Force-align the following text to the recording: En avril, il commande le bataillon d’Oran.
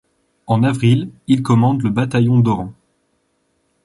En 0.47 0.63
avril, 0.63 1.11
il 1.27 1.43
commande 1.43 1.83
le 1.83 1.91
bataillon 1.91 2.39
d’Oran. 2.39 2.73